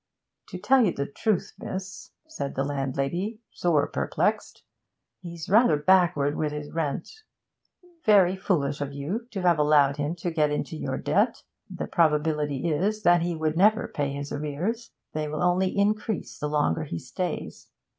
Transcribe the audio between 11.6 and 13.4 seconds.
The probability is that he